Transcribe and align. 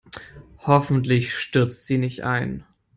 Hoffentlich 0.65 1.31
stürzt 1.35 1.85
sie 1.85 1.99
nicht 1.99 2.23
ein. 2.23 2.65